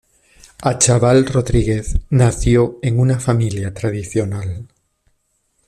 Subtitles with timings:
[0.63, 4.67] Achával Rodríguez nació en una familia tradicional.